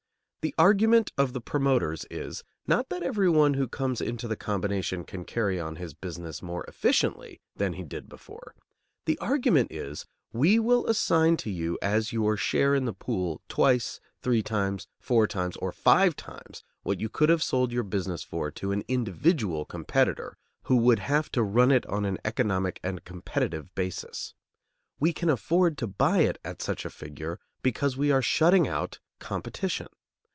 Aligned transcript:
The 0.43 0.55
argument 0.57 1.11
of 1.19 1.33
the 1.33 1.39
promoters 1.39 2.03
is, 2.09 2.43
not 2.65 2.89
that 2.89 3.03
every 3.03 3.29
one 3.29 3.53
who 3.53 3.67
comes 3.67 4.01
into 4.01 4.27
the 4.27 4.35
combination 4.35 5.03
can 5.03 5.23
carry 5.23 5.59
on 5.59 5.75
his 5.75 5.93
business 5.93 6.41
more 6.41 6.65
efficiently 6.67 7.39
than 7.57 7.73
he 7.73 7.83
did 7.83 8.09
before; 8.09 8.55
the 9.05 9.19
argument 9.19 9.71
is: 9.71 10.07
we 10.33 10.57
will 10.57 10.87
assign 10.87 11.37
to 11.37 11.51
you 11.51 11.77
as 11.79 12.11
your 12.11 12.37
share 12.37 12.73
in 12.73 12.85
the 12.85 12.91
pool 12.93 13.39
twice, 13.49 13.99
three 14.23 14.41
times, 14.41 14.87
four 14.99 15.27
times, 15.27 15.57
or 15.57 15.71
five 15.71 16.15
times 16.15 16.63
what 16.81 16.99
you 16.99 17.07
could 17.07 17.29
have 17.29 17.43
sold 17.43 17.71
your 17.71 17.83
business 17.83 18.23
for 18.23 18.49
to 18.49 18.71
an 18.71 18.83
individual 18.87 19.63
competitor 19.63 20.37
who 20.63 20.77
would 20.77 20.97
have 21.01 21.31
to 21.33 21.43
run 21.43 21.69
it 21.71 21.85
on 21.85 22.03
an 22.03 22.17
economic 22.25 22.79
and 22.81 23.05
competitive 23.05 23.75
basis. 23.75 24.33
We 24.99 25.13
can 25.13 25.29
afford 25.29 25.77
to 25.77 25.85
buy 25.85 26.21
it 26.21 26.39
at 26.43 26.63
such 26.63 26.83
a 26.83 26.89
figure 26.89 27.39
because 27.61 27.95
we 27.95 28.11
are 28.11 28.23
shutting 28.23 28.67
out 28.67 28.97
competition. 29.19 29.87